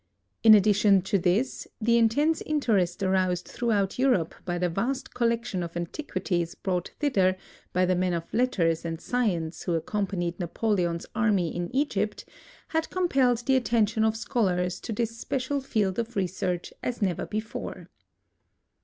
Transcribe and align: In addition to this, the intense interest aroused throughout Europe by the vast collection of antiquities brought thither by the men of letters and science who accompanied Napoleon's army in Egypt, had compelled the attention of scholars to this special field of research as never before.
In 0.41 0.55
addition 0.55 1.03
to 1.03 1.19
this, 1.19 1.67
the 1.79 1.99
intense 1.99 2.41
interest 2.41 3.03
aroused 3.03 3.47
throughout 3.47 3.99
Europe 3.99 4.33
by 4.45 4.57
the 4.57 4.67
vast 4.67 5.13
collection 5.13 5.61
of 5.61 5.77
antiquities 5.77 6.55
brought 6.55 6.89
thither 6.99 7.37
by 7.71 7.85
the 7.85 7.93
men 7.93 8.13
of 8.13 8.23
letters 8.33 8.83
and 8.83 8.99
science 8.99 9.61
who 9.61 9.75
accompanied 9.75 10.39
Napoleon's 10.39 11.05
army 11.13 11.55
in 11.55 11.69
Egypt, 11.75 12.25
had 12.69 12.89
compelled 12.89 13.45
the 13.45 13.55
attention 13.55 14.03
of 14.03 14.17
scholars 14.17 14.79
to 14.79 14.91
this 14.91 15.19
special 15.19 15.61
field 15.61 15.99
of 15.99 16.15
research 16.15 16.73
as 16.81 17.03
never 17.03 17.27
before. 17.27 17.89